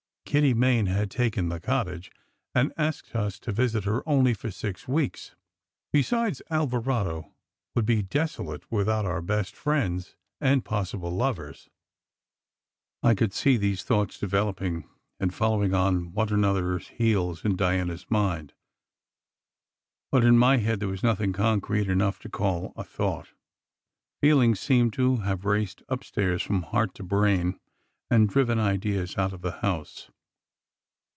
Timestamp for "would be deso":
7.75-8.47